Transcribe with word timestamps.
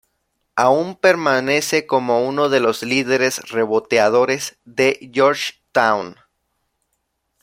Aún 0.55 0.95
permanece 0.95 1.85
como 1.85 2.25
uno 2.27 2.49
de 2.49 2.59
los 2.59 2.81
líderes 2.81 3.49
reboteadores 3.51 4.57
de 4.65 4.99
Georgetown. 5.13 6.15